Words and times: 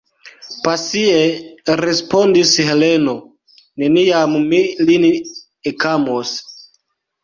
pasie 0.67 1.19
respondis 1.83 2.55
Heleno: 2.71 3.15
neniam 3.85 4.37
mi 4.51 4.65
lin 4.91 5.11
ekamos. 5.75 6.39